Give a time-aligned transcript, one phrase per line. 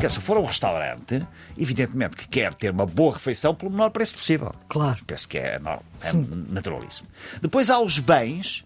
[0.00, 1.26] Porque se for a um restaurante,
[1.58, 4.54] evidentemente que quer ter uma boa refeição pelo menor preço possível.
[4.66, 4.98] Claro.
[5.06, 6.10] Penso que é, normal, é
[6.50, 7.06] naturalíssimo.
[7.42, 8.64] Depois há os bens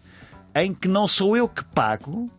[0.54, 2.30] em que não sou eu que pago,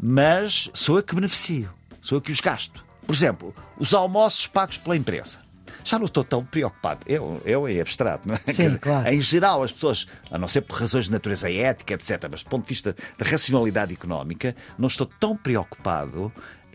[0.00, 1.70] mas sou eu que beneficio,
[2.00, 2.82] sou eu que os gasto.
[3.06, 5.40] Por exemplo, os almoços pagos pela empresa.
[5.84, 7.00] Já não estou tão preocupado.
[7.06, 8.52] Eu, eu é abstrato, não é?
[8.52, 9.08] Sim, dizer, claro.
[9.08, 12.50] Em geral, as pessoas, a não ser por razões de natureza ética, etc., mas do
[12.50, 16.32] ponto de vista da racionalidade económica, não estou tão preocupado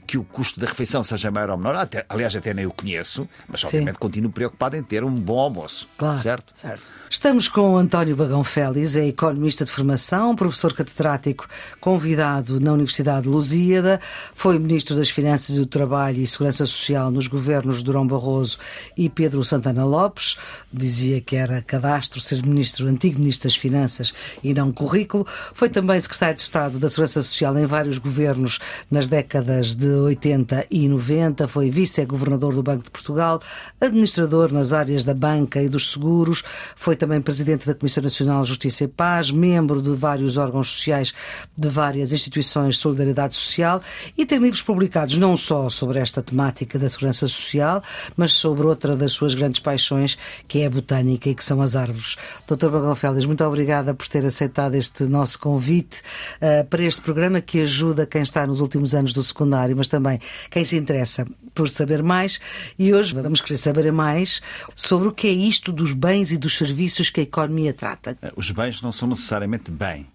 [0.07, 1.75] que o custo da refeição seja maior ou menor.
[1.75, 5.88] Até- aliás, até nem o conheço, mas obviamente continuo preocupado em ter um bom almoço.
[5.97, 6.20] Claro.
[6.20, 6.81] Certo?
[7.09, 11.47] Estamos com o António Bagão Félix, é economista de formação, professor catedrático
[11.81, 13.99] convidado na Universidade de Lusíada,
[14.33, 18.58] foi ministro das Finanças e do Trabalho e Segurança Social nos governos de Durão Barroso
[18.95, 20.38] e Pedro Santana Lopes.
[20.71, 24.13] Dizia que era cadastro ser ministro, antigo ministro das Finanças
[24.44, 25.28] e não currículo.
[25.53, 30.66] Foi também secretário de Estado da Segurança Social em vários governos nas décadas de 80
[30.70, 31.48] e 90.
[31.48, 33.42] Foi vice-governador do Banco de Portugal,
[33.80, 36.44] administrador nas áreas da banca e dos seguros.
[36.76, 41.14] Foi também presidente da Comissão Nacional de Justiça e Paz, membro de vários órgãos sociais
[41.56, 43.81] de várias instituições de solidariedade social
[44.18, 47.81] e tem livros publicados não só sobre esta temática da segurança social,
[48.16, 51.75] mas sobre outra das suas grandes paixões, que é a botânica e que são as
[51.75, 52.16] árvores.
[52.48, 52.70] Dr.
[52.70, 56.02] Bagão Félix, muito obrigada por ter aceitado este nosso convite
[56.42, 60.19] eh, para este programa que ajuda quem está nos últimos anos do secundário, mas também
[60.49, 62.39] quem se interessa por saber mais.
[62.77, 64.41] E hoje vamos querer saber mais
[64.75, 68.17] sobre o que é isto dos bens e dos serviços que a economia trata.
[68.35, 70.07] Os bens não são necessariamente bem.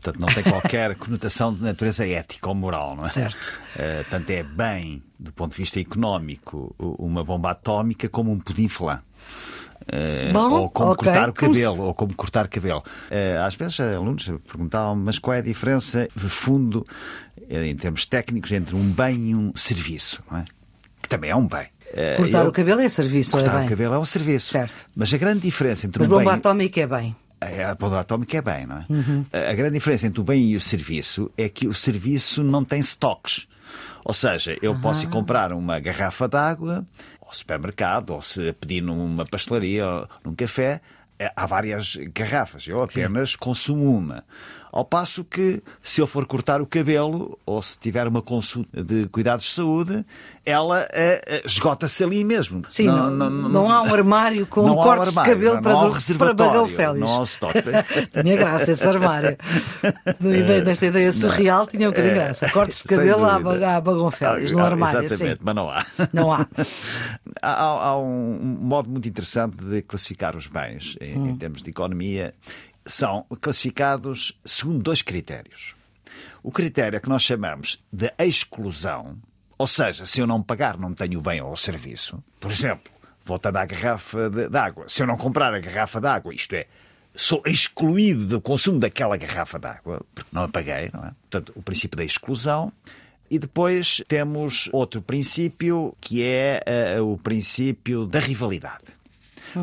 [0.00, 3.08] Portanto, não tem qualquer conotação de natureza ética ou moral, não é?
[3.08, 3.52] Certo.
[3.76, 8.68] Eh, tanto é bem, do ponto de vista económico, uma bomba atómica como um pudim
[8.68, 9.00] flan.
[9.92, 11.04] Eh, Bom, ou como ok.
[11.04, 12.82] cortar o cabelo, ou como cortar cabelo.
[13.10, 16.84] Eh, às vezes, alunos perguntavam, mas qual é a diferença de fundo,
[17.48, 20.44] eh, em termos técnicos, entre um bem e um serviço, é?
[21.02, 21.66] Que também é um bem.
[21.92, 24.48] Eh, Cortar eu- o cabelo é serviço, ou é Cortar o cabelo é um serviço.
[24.48, 24.86] Certo.
[24.94, 26.34] Mas a grande diferença entre Mas um bomba bem...
[26.38, 27.16] atómica é bem.
[27.40, 28.84] É, A bomba atómica é bem, não é?
[28.88, 29.24] Uhum.
[29.32, 32.80] A grande diferença entre o bem e o serviço é que o serviço não tem
[32.80, 33.46] stocks.
[34.04, 36.84] Ou seja, eu posso ir comprar uma garrafa de água
[37.26, 40.80] ao supermercado, ou se pedir numa pastelaria ou num café,
[41.36, 42.66] há várias garrafas.
[42.66, 44.24] Eu apenas consumo uma.
[44.72, 49.06] Ao passo que, se eu for cortar o cabelo, ou se tiver uma consulta de
[49.08, 50.04] cuidados de saúde,
[50.44, 52.62] ela eh, eh, esgota-se ali mesmo.
[52.68, 55.62] Sim, não, não, há um armário com não há um cortes de armário, cabelo não,
[55.62, 57.00] para, não há para Bagão Félix.
[57.00, 57.62] Não há um estoque.
[58.22, 59.38] Tinha graça esse armário.
[60.20, 60.36] Da
[60.86, 62.50] ideia- surreal tinha um bocadinho de graça.
[62.50, 65.04] Cortes de cabelo à Bagão Félix, no Ah, armário.
[65.04, 65.42] Exatamente, Sim.
[65.42, 65.86] mas não há.
[66.12, 66.46] Não há.
[67.40, 71.28] há, há- há um modo muito interessante de classificar os bens Hum.
[71.28, 72.34] em termos de economia.
[72.84, 75.74] São classificados segundo dois critérios.
[76.42, 79.16] O critério que nós chamamos de exclusão,
[79.58, 82.22] ou seja, se eu não pagar, não tenho o bem ou o serviço.
[82.38, 82.92] Por exemplo,
[83.24, 84.88] voltando à garrafa de, de água.
[84.88, 86.66] Se eu não comprar a garrafa de água, isto é,
[87.12, 91.10] sou excluído do consumo daquela garrafa de água, porque não a paguei, não é?
[91.28, 92.72] Portanto, o princípio da exclusão.
[93.28, 98.84] E depois temos outro princípio que é eh, o princípio da rivalidade.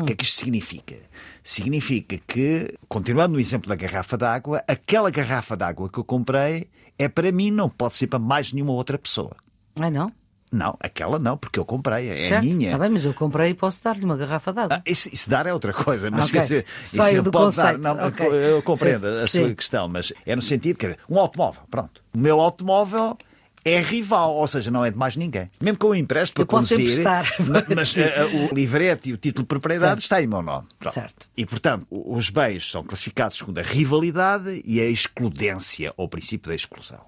[0.02, 0.96] O que é que isto significa?
[1.42, 6.68] Significa que, continuando no exemplo da garrafa d'água, aquela garrafa d'água que eu comprei
[6.98, 9.36] é para mim, não pode ser para mais nenhuma outra pessoa.
[9.78, 10.10] Ah, não?
[10.50, 12.44] Não, aquela não, porque eu comprei, é certo?
[12.44, 12.68] minha.
[12.68, 14.76] Está bem, mas eu comprei e posso dar-lhe uma garrafa de água.
[14.76, 16.32] Ah, isso, isso dar é outra coisa, mas Ok.
[16.32, 17.74] quer dizer, Saio isso eu do posso dar.
[17.76, 18.26] conceito, Não, ok.
[18.28, 19.40] eu- compreendo a Sim.
[19.46, 22.00] sua questão, mas é no sentido que um automóvel, pronto.
[22.14, 23.18] O meu automóvel
[23.64, 25.50] é rival, ou seja, não é de mais ninguém.
[25.60, 29.48] Mesmo que eu empreste para conduzir, ma- mas eh, o livrete e o título de
[29.48, 30.02] propriedade Certo.
[30.02, 30.66] está em meu nome.
[30.78, 30.92] Pronto.
[30.94, 31.28] Certo.
[31.36, 36.48] E, portanto, o- os bens são classificados segundo a rivalidade e a excludência, ou princípio
[36.50, 37.00] da exclusão.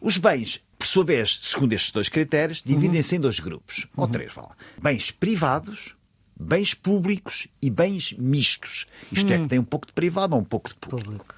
[0.00, 4.32] Os bens, por sua vez, segundo estes dois critérios, dividem-se em dois grupos, ou três,
[4.34, 4.56] vá lá.
[4.82, 5.94] Bens privados,
[6.38, 8.86] bens públicos e bens mistos.
[9.10, 11.04] Isto é, que tem um pouco de privado ou um pouco de público.
[11.06, 11.34] Público.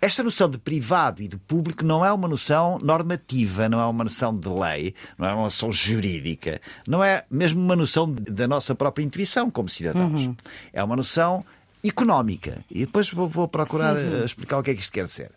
[0.00, 4.04] Esta noção de privado e de público não é uma noção normativa, não é uma
[4.04, 8.74] noção de lei, não é uma noção jurídica, não é mesmo uma noção da nossa
[8.76, 10.30] própria intuição como cidadãos.
[10.72, 11.44] É uma noção
[11.84, 12.58] económica.
[12.70, 15.32] E depois vou, vou procurar eh, explicar o que é que isto quer dizer.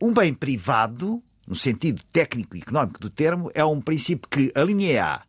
[0.00, 4.62] Um bem privado, no sentido técnico e económico do termo, é um princípio que a
[4.62, 5.22] linha A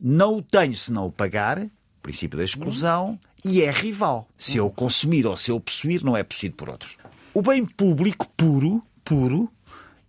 [0.00, 1.66] não o tenho se não o pagar,
[2.02, 4.28] princípio da exclusão, e é rival.
[4.36, 6.96] Se eu consumir ou se eu possuir, não é possuído por outros.
[7.38, 9.48] O bem público puro, puro,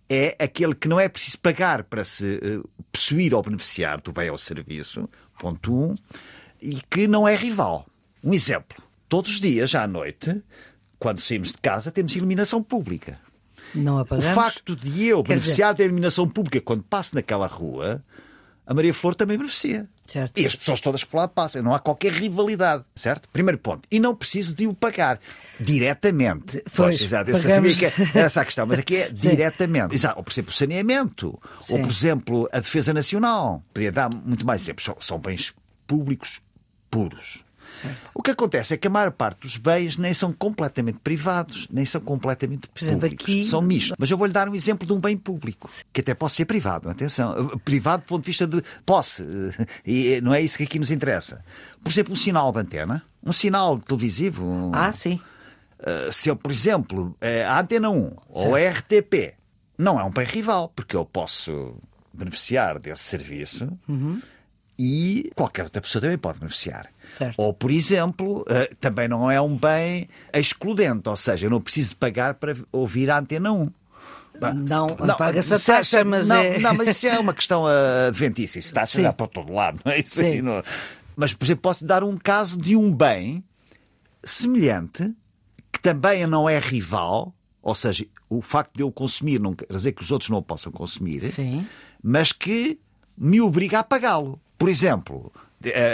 [0.08, 2.60] é aquele que não é preciso pagar para se eh,
[2.90, 5.94] possuir ou beneficiar do bem ou serviço, ponto um,
[6.60, 7.86] e que não é rival.
[8.24, 8.82] Um exemplo.
[9.08, 10.42] todos os dias, à noite,
[10.98, 13.20] quando saímos de casa, temos iluminação pública.
[13.76, 14.28] Não apagamos.
[14.28, 18.04] O facto de eu Quer beneficiar da iluminação pública quando passo naquela rua,
[18.66, 19.88] a Maria Flor também beneficia.
[20.10, 20.40] Certo.
[20.40, 21.62] E as pessoas todas que por lá passam.
[21.62, 23.28] Não há qualquer rivalidade, certo?
[23.28, 23.86] Primeiro ponto.
[23.88, 25.20] E não preciso de o pagar
[25.60, 26.64] diretamente.
[26.74, 27.30] Pois, exato.
[27.30, 29.94] Eu sabia que era essa a questão, mas aqui é diretamente.
[29.94, 30.18] Exato.
[30.18, 31.40] Ou, por exemplo, o saneamento.
[31.62, 31.74] Sim.
[31.74, 33.62] Ou, por exemplo, a defesa nacional.
[33.72, 34.88] Podia dar muito mais exemplos.
[35.00, 35.54] São bens
[35.86, 36.40] públicos
[36.90, 37.44] puros.
[37.70, 38.10] Certo.
[38.14, 41.84] O que acontece é que a maior parte dos bens nem são completamente privados, nem
[41.86, 43.24] são completamente públicos.
[43.24, 43.94] aqui- São mistos.
[43.98, 46.88] Mas eu vou-lhe dar um exemplo de um bem público, que até pode ser privado.
[46.90, 49.24] Atenção, privado do ponto de vista de posse.
[49.86, 51.44] E não é isso que aqui nos interessa.
[51.82, 54.44] Por exemplo, um sinal de antena, um sinal televisivo.
[54.44, 55.20] um- Ah, sim.
[55.78, 59.32] Uh, se eu, por exemplo, eh, a Antena 1 ou a RTP
[59.78, 61.74] não é um bem rival, porque eu posso
[62.12, 64.20] beneficiar desse serviço Uhum.
[64.78, 66.89] e qualquer outra pessoa também pode beneficiar.
[67.12, 67.38] Certo.
[67.38, 71.96] Ou, por exemplo, eh, também não é um bem excludente, ou seja, eu não preciso
[71.96, 73.70] pagar para ouvir a Antena 1.
[74.40, 74.86] Bah, Não,
[75.18, 77.64] paga-se a taxa, mas não, é- Não, mas isso é uma questão
[78.06, 78.58] adventícia.
[78.58, 79.80] Isso está a chegar para todo lado.
[79.84, 79.98] Não é?
[80.00, 80.40] Isso Sim.
[80.40, 80.62] não-
[81.16, 83.44] Mas, por exemplo, posso dar um caso de um bem
[84.24, 85.14] semelhante
[85.72, 89.92] que também não é rival, ou seja, o facto de eu consumir não quer dizer
[89.92, 91.66] que os outros não o possam consumir, Sim.
[92.02, 92.78] mas que
[93.16, 94.40] me obriga a pagá-lo.
[94.58, 95.32] Por exemplo,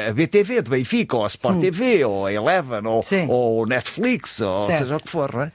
[0.08, 3.02] a BTV de Benfica, ou a Sport TV, ou a Eleven, ou, Hum.
[3.02, 3.26] Sim.
[3.28, 4.78] ou Netflix, ou Certo.
[4.78, 5.34] seja o que for.
[5.34, 5.52] Não é?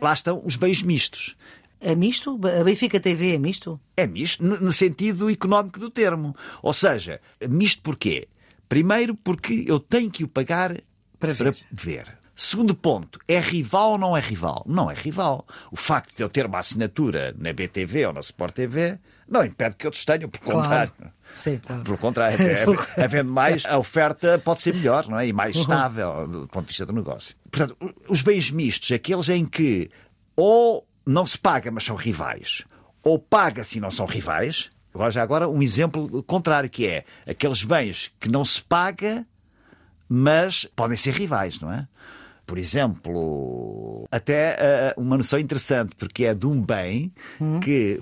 [0.00, 1.34] Lá estão os bens mistos.
[1.80, 2.38] É misto?
[2.60, 3.78] A Benfica TV é misto?
[3.96, 6.34] É misto no, sentido económico do termo.
[6.62, 8.26] Ou seja, misto porquê?
[8.68, 10.80] Primeiro, porque eu tenho que o pagar
[11.18, 11.56] Para ver.
[11.70, 12.18] ver.
[12.36, 14.64] Segundo ponto, é rival ou não é rival?
[14.66, 15.46] Não é rival.
[15.70, 18.98] O facto de eu ter uma assinatura na BTV ou na Sport TV
[19.28, 20.92] não impede que outros tenham, pelo contrário.
[21.34, 21.82] Sim, claro.
[21.82, 22.38] Pelo contrário,
[23.02, 25.26] havendo mais, a oferta pode ser melhor, não é?
[25.26, 27.34] E mais estável do ponto de vista do negócio.
[27.50, 27.76] Portanto,
[28.08, 29.90] os bens mistos, aqueles em que
[30.36, 32.64] ou não se paga, mas são rivais,
[33.02, 34.70] ou paga-se e não são rivais.
[34.92, 39.26] Agora, já agora, um exemplo contrário, que é aqueles bens que não se paga,
[40.08, 41.88] mas podem ser rivais, não é?
[42.46, 47.12] Por exemplo, até ah, uma noção interessante, porque é de um bem
[47.62, 48.00] que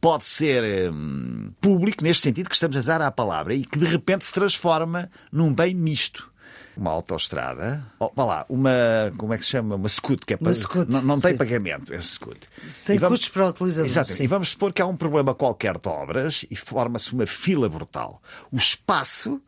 [0.00, 3.86] pode ser hum, público, neste sentido que estamos a usar a palavra, e que de
[3.86, 6.30] repente se transforma num bem misto.
[6.76, 8.70] Uma autoestrada, oh, vá lá, uma,
[9.16, 9.76] como é que se chama?
[9.76, 10.52] Uma scoot, que é para,
[10.88, 11.36] não, não tem sim.
[11.38, 12.40] pagamento, esse scoot.
[12.60, 13.86] Sem vamos- custos para o utilizador.
[13.86, 14.18] Exatamente.
[14.18, 14.24] sim.
[14.24, 18.20] E vamos supor que há um problema qualquer de obras e forma-se uma fila brutal.
[18.52, 19.40] O espaço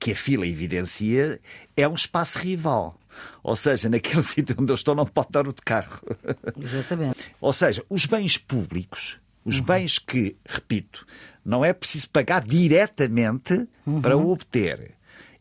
[0.00, 1.38] que a fila evidencia
[1.76, 2.98] é um espaço rival.
[3.42, 6.00] Ou seja, naquele sítio onde eu estou não pode dar o de carro.
[6.60, 7.32] Exatamente.
[7.40, 11.06] Ou seja, os bens públicos, os bens que, repito,
[11.44, 13.66] não é preciso pagar diretamente
[14.02, 14.92] para o obter.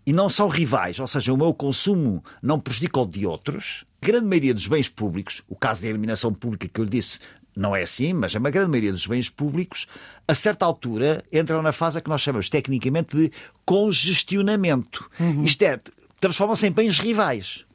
[0.05, 3.85] E não são rivais, ou seja, o meu consumo não prejudica o de outros.
[4.01, 7.19] A grande maioria dos bens públicos, o caso da eliminação pública que eu lhe disse,
[7.55, 9.85] não é assim, mas a grande maioria dos bens públicos,
[10.27, 13.31] a certa altura, entram na fase que nós chamamos tecnicamente de
[13.65, 15.09] congestionamento.
[15.43, 15.79] Isto é,
[16.19, 17.65] transformam-se em bens rivais.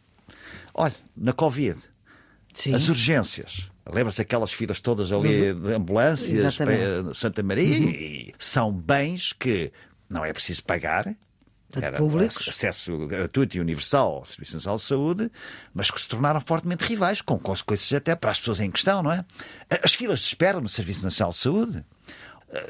[0.73, 1.79] Olha, na Covid,
[2.52, 2.75] Sim.
[2.75, 3.70] as urgências.
[3.87, 7.02] Lembra-se aquelas filas todas ali de ambulâncias, Exatamente.
[7.05, 7.76] para Santa Maria?
[7.91, 9.70] E São bens que
[10.08, 11.14] não é preciso pagar.
[11.81, 12.49] Era públicos.
[12.49, 15.31] acesso gratuito e universal ao Serviço Nacional de Saúde,
[15.75, 19.11] mas que se tornaram fortemente rivais, com consequências até para as pessoas em questão, não
[19.11, 19.25] é?
[19.83, 22.14] As filas de espera no Serviço Nacional de Saúde eh,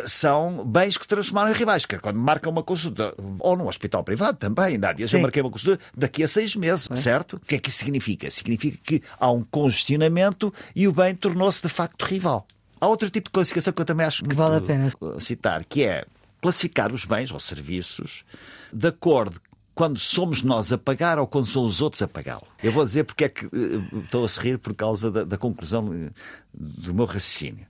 [0.07, 1.85] são bens que transformaram em rivais.
[1.87, 5.17] Que é quando marcam uma consulta, ou num hospital privado também, ainda há dias Sim.
[5.17, 7.37] eu marquei uma consulta daqui a seis meses, certo?
[7.37, 8.31] O que é que isso significa?
[8.31, 12.47] Significa que há um congestionamento e o bem tornou-se de facto rival.
[12.81, 14.89] Há outro tipo de classificação que eu também acho que vale a pena.
[15.19, 16.05] citar, que é
[16.41, 18.25] classificar os bens ou serviços
[18.73, 19.41] de acordo
[19.75, 22.47] quando somos nós a pagar ou quando são os outros a pagá-lo.
[22.63, 25.93] Eu vou dizer porque é que eh, estou a sorrir por causa da, da conclusão
[25.93, 26.11] eh,
[26.53, 27.67] do meu raciocínio.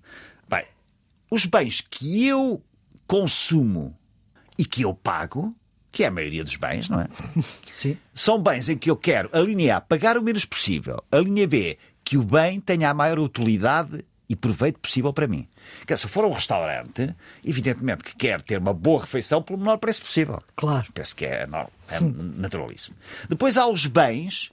[0.49, 0.65] Bem,
[1.35, 2.63] os bens que eu
[3.07, 3.97] consumo
[4.59, 5.55] e que eu pago,
[5.91, 7.09] que é a maioria dos bens, não é?
[7.73, 7.97] Sim.
[8.15, 11.03] São bens em que eu quero, a linha A, pagar o menos possível.
[11.11, 15.47] A linha B, que o bem tenha a maior utilidade e proveito possível para mim.
[15.87, 17.15] Quer se for um restaurante,
[17.45, 20.43] evidentemente que quer ter uma boa refeição pelo menor preço possível.
[20.57, 20.87] Claro.
[20.93, 22.97] Penso que é, normal, é naturalíssimo.
[23.29, 24.51] Depois há os bens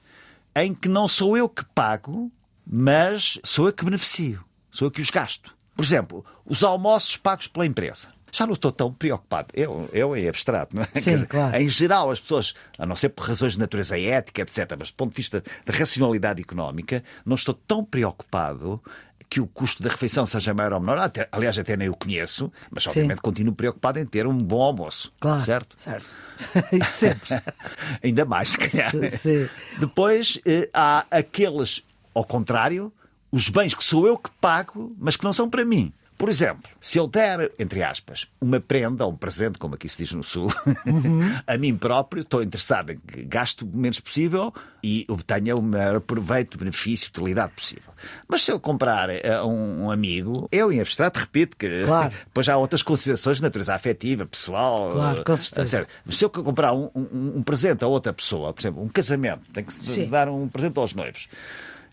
[0.56, 2.32] em que não sou eu que pago,
[2.66, 4.44] mas sou eu que beneficio.
[4.70, 5.56] Sou eu que os gasto.
[5.82, 8.10] Por exemplo, os almoços pagos pela empresa.
[8.32, 9.48] já não estou tão preocupado.
[9.52, 11.02] Eu, eu em abstrato, não é?
[11.02, 11.58] Sim, dizer, claro.
[11.58, 14.94] Em geral, as pessoas, a não ser por razões de natureza ética, etc., mas do
[14.94, 18.80] ponto de vista da racionalidade económica, não estou tão preocupado
[19.28, 21.00] que o custo da refeição seja maior ou menor.
[21.00, 23.24] Até, aliás, até nem o conheço, mas obviamente Sim.
[23.24, 25.12] continuo preocupado em ter um bom almoço.
[25.20, 25.42] Claro.
[25.42, 25.74] Certo?
[25.78, 26.06] Certo.
[26.72, 27.42] Isso sempre.
[28.04, 28.92] Ainda mais, se calhar.
[28.92, 29.50] Sim, sim.
[29.80, 31.82] Depois eh, há aqueles,
[32.14, 32.94] ao contrário,
[33.32, 35.92] os bens que sou eu que pago, mas que não são para mim.
[36.18, 40.04] Por exemplo, se eu der, entre aspas, uma prenda ou um presente, como aqui se
[40.04, 40.52] diz no Sul,
[41.48, 46.00] a mim próprio, estou interessado em que gaste o menos possível e obtenha o maior
[46.00, 47.92] proveito, benefício, utilidade possível.
[48.28, 52.14] Mas se eu comprar a um, um amigo, eu em abstrato repito que Claro.
[52.26, 54.92] depois há outras considerações de natureza afetiva, pessoal.
[54.92, 55.80] Claro, com certeza.
[55.80, 55.90] etc.
[56.06, 59.42] Mas se eu comprar um, um- um presente a outra pessoa, por exemplo, um casamento,
[59.52, 60.08] tem que se Sim.
[60.10, 61.28] dar um presente aos noivos.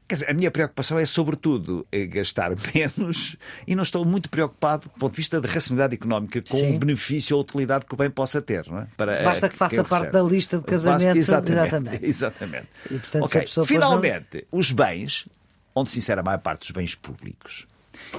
[0.08, 3.36] Quer dizer, a minha preocupação é, sobretudo, eh, gastar menos
[3.66, 6.74] e não estou muito preocupado, do ponto de vista da racionalidade económica, com Sim.
[6.76, 8.66] o benefício ou utilidade que o bem possa ter.
[8.66, 8.86] Não é?
[8.96, 10.12] Para, eh, Basta que faça parte recebe.
[10.12, 11.52] da lista de Basta- casamento, Exatamente.
[12.04, 12.04] exatamente.
[12.08, 12.68] exatamente.
[12.86, 15.26] E, portanto, se Ok, a pessoa for Finalmente, os bens,
[15.74, 17.66] onde se insere a maior parte dos bens públicos,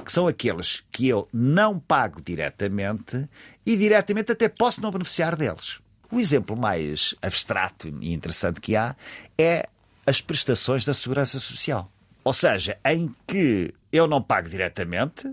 [0.04, 3.28] que são aqueles que eu não pago diretamente
[3.66, 5.80] e diretamente até posso não beneficiar deles.
[6.08, 8.94] O exemplo mais abstrato e interessante que há
[9.36, 9.68] é
[10.06, 11.90] as prestações da segurança social.
[12.22, 15.30] Ou seja, em que eu não pago diretamente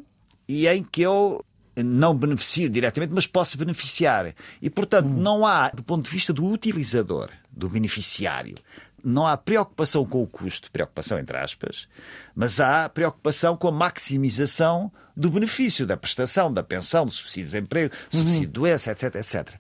[0.48, 1.44] e em que eu
[1.76, 4.34] não beneficio diretamente, mas posso beneficiar.
[4.62, 8.56] E, portanto, não há, do ponto de vista do utilizador, do beneficiário,
[9.04, 11.88] não há preocupação com o custo, preocupação entre aspas,
[12.36, 17.52] mas há preocupação com a maximização do benefício, da prestação, da pensão, do subsídio de
[17.52, 19.56] desemprego, do subsídio de doença, etc, etc.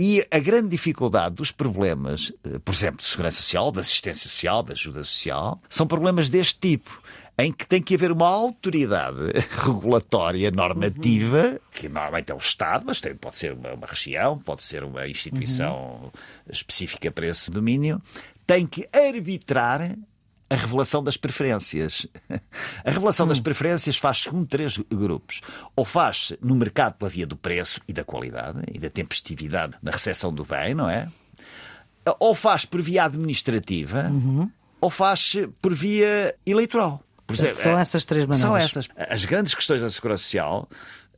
[0.00, 4.62] E a grande dificuldade dos problemas, eh, por exemplo, de segurança social, de assistência social,
[4.62, 7.00] de ajuda social, são problemas deste tipo.
[7.38, 9.16] Em que tem que haver uma autoridade
[9.64, 14.62] regulatória, normativa, que normalmente é o Estado, mas tem- pode ser uma, uma região, pode
[14.62, 16.12] ser uma instituição
[16.50, 18.02] específica para esse domínio,
[18.46, 19.96] tem que arbitrar
[20.52, 22.06] a revelação das preferências.
[22.84, 25.40] A revelação das preferências faz-se com três grupos.
[25.74, 29.90] Ou faz-se no mercado pela via do preço e da qualidade e da tempestividade na
[29.90, 31.08] recepção do bem, não é?
[32.18, 34.10] Ou faz por via administrativa,
[34.80, 37.02] ou faz por via eleitoral.
[37.26, 38.76] Portanto, são essas três São maneiras.
[38.76, 38.88] essas.
[38.96, 40.68] As grandes questões da segurança social,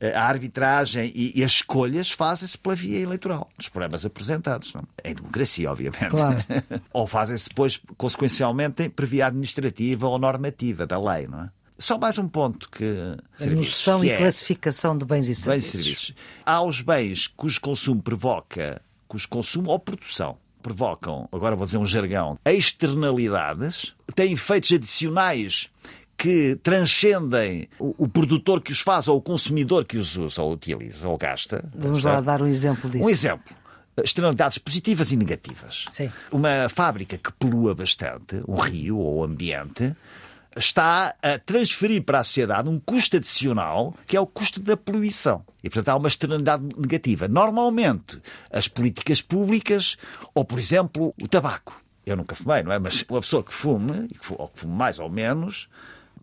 [0.01, 4.73] a arbitragem e, e as escolhas fazem-se pela via eleitoral, dos problemas apresentados.
[4.73, 4.83] Não?
[5.03, 5.11] é?
[5.11, 6.09] Em democracia, obviamente.
[6.09, 6.37] Claro.
[6.91, 11.49] ou fazem-se depois, consequencialmente, por via administrativa ou normativa da lei, não é?
[11.77, 12.85] Só mais um ponto que.
[12.85, 15.71] A serviços, noção que e é- classificação de bens e Bens e serviços.
[15.71, 16.15] serviços.
[16.45, 21.85] Há os bens cujo consumo provoca, cujo consumo ou produção provocam, agora vou dizer um
[21.85, 25.69] jargão, externalidades, têm efeitos adicionais
[26.17, 30.53] que transcendem o, o produtor que os faz ou o consumidor que os usa ou
[30.53, 31.63] utiliza ou gasta.
[31.73, 33.03] Vamos lá dar um exemplo disso.
[33.03, 33.55] Um exemplo.
[34.03, 35.85] Externalidades positivas e negativas.
[35.89, 36.11] Sim.
[36.31, 39.95] Uma fábrica que polua bastante, um rio ou o ambiente,
[40.55, 45.43] está a transferir para a sociedade um custo adicional, que é o custo da poluição.
[45.63, 47.27] E, portanto, há uma externalidade negativa.
[47.27, 49.97] Normalmente, as políticas públicas,
[50.33, 51.81] ou, por exemplo, o tabaco.
[52.05, 52.79] Eu nunca fumei, não é?
[52.79, 55.67] Mas uma pessoa que fume, ou que fume mais ou menos,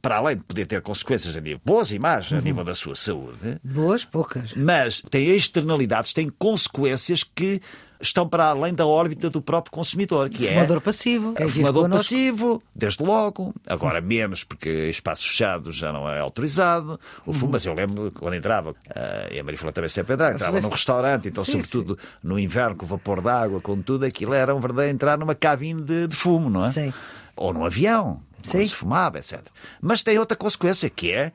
[0.02, 2.94] para além de poder ter consequências a nível, boas e más a nível da sua
[2.96, 4.52] saúde, Boas, poucas.
[4.54, 7.62] mas tem externalidades, tem consequências que
[8.00, 11.34] estão para além da órbita do próprio consumidor, que Fumador é passivo.
[11.34, 16.10] Quem o vive fumador passivo, desde logo, agora menos porque em espaços fechados já não
[16.10, 16.98] é autorizado.
[17.24, 20.34] O fumo, mas eu lembro quando entrava, eh, e a Maria Flor também sempre entrava,
[20.34, 24.34] entrava num restaurante, então, Sim, sobretudo no inverno, com o vapor d'água, com tudo, aquilo
[24.34, 26.70] era um verdadeiro entrar numa cabine de, de fumo, não é?
[26.72, 26.92] Sim.
[27.36, 28.66] Ou num avião, Sim.
[28.66, 29.40] se fumava, etc.
[29.80, 31.32] Mas tem outra consequência que é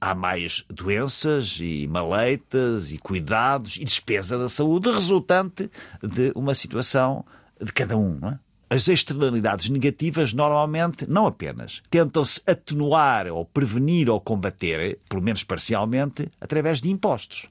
[0.00, 5.70] há mais doenças e maleitas e cuidados e despesa da saúde resultante
[6.02, 7.24] de uma situação
[7.60, 8.38] de cada um, não é?
[8.72, 16.30] As externalidades negativas normalmente, não apenas, tentam-se atenuar ou prevenir ou combater, pelo menos parcialmente,
[16.40, 17.48] através de impostos.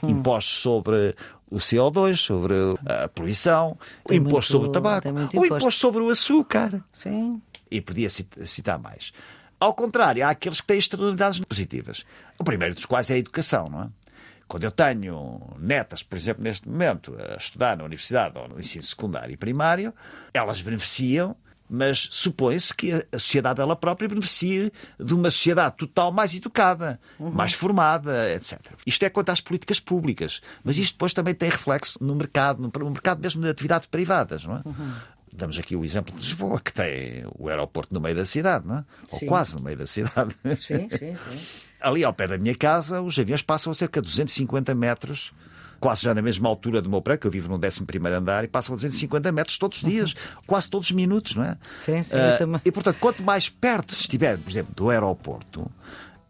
[0.00, 0.10] Hum.
[0.10, 1.16] Impostos sobre
[1.50, 2.54] o CO2, sobre
[2.86, 3.76] a poluição,
[4.06, 5.46] Tem imposto muito- sobre o tabaco, o imposto.
[5.56, 7.42] imposto sobre o açúcar Sim.
[7.70, 9.12] E podia cit- citar mais.
[9.58, 12.04] Ao contrário, há aqueles que têm externalidades positivas.
[12.38, 13.88] O primeiro dos quais é a educação, não é?
[14.48, 18.82] Quando eu tenho netas, por exemplo, neste momento, a estudar na universidade ou no ensino
[18.82, 19.94] secundário e primário,
[20.34, 21.36] elas beneficiam,
[21.68, 27.52] mas supõe-se que a sociedade ela própria beneficie de uma sociedade total mais educada, mais
[27.52, 28.58] formada, etc.
[28.84, 32.90] Isto é quanto às políticas públicas, mas isto depois também tem reflexo no mercado, no
[32.90, 34.62] mercado mesmo de atividades privadas, não é?
[35.32, 38.78] Damos aqui o exemplo de Lisboa, que tem o aeroporto no meio da cidade, não
[38.78, 38.84] é?
[39.10, 39.26] ou Sim.
[39.26, 40.34] quase no meio da cidade.
[40.60, 41.40] Sim, sim, sim.
[41.80, 45.32] Ali ao pé da minha casa, os aviões passam a cerca de 250 metros,
[45.78, 47.80] quase já na mesma altura do meu prédio, que eu vivo no 11
[48.14, 50.14] andar, e passam a 250 metros todos os dias,
[50.46, 51.56] quase todos os minutos, não é?
[51.76, 52.60] Sim, sim, eu também.
[52.64, 55.70] E portanto, quanto mais perto estiver, por exemplo, do aeroporto,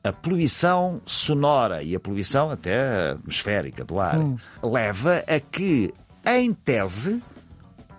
[0.05, 4.37] a poluição sonora e a poluição até atmosférica do ar Hum.
[4.63, 5.93] leva a que,
[6.25, 7.21] em tese,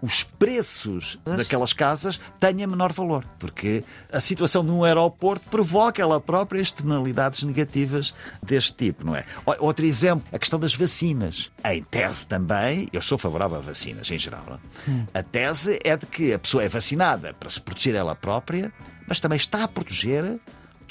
[0.01, 6.59] os preços daquelas casas tenham menor valor, porque a situação num aeroporto provoca ela própria
[6.59, 9.25] externalidades negativas deste tipo, não é?
[9.59, 11.51] Outro exemplo, a questão das vacinas.
[11.63, 14.43] Em tese também, eu sou favorável a vacinas em geral.
[14.87, 15.19] é?
[15.19, 18.71] A tese é de que a pessoa é vacinada para se proteger ela própria,
[19.07, 20.39] mas também está a proteger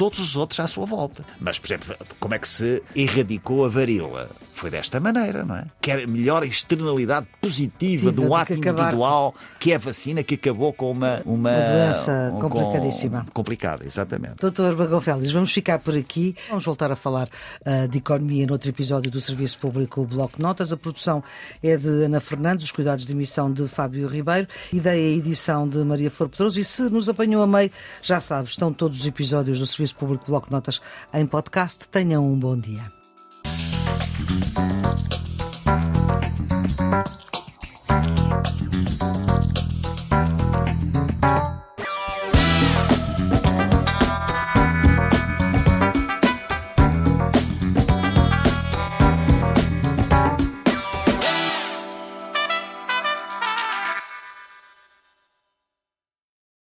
[0.01, 1.23] todos os outros à sua volta.
[1.39, 4.31] Mas, por exemplo, como é que se erradicou a varíola?
[4.55, 5.65] Foi desta maneira, não é?
[5.81, 10.71] Quer melhor externalidade positiva um de ato acabar- individual que é a vacina que acabou
[10.73, 13.27] com uma, uma, Uma doença com- complicadíssima.
[13.33, 14.35] complicada, exatamente.
[14.39, 16.35] Doutor Bagão Félix, vamos ficar por aqui.
[16.51, 17.29] Vamos voltar a falar
[17.65, 20.73] ah, de economia noutro episódio do Serviço Público Bloco de Notas.
[20.75, 21.25] A produção
[21.63, 25.79] é de Ana Fernandes, os cuidados de emissão de Fábio Ribeiro, ideia e edição de
[25.79, 26.61] Maria Flor Pedroso.
[26.61, 27.71] E se nos apanhou a meio,
[28.03, 30.81] já sabe, estão todos os episódios do Serviço Público Bloco de Notas
[31.13, 31.89] em podcast.
[31.89, 32.91] Tenham um bom dia.
[39.01, 39.40] Thank